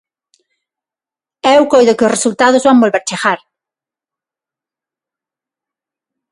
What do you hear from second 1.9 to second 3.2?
que os resultados van volver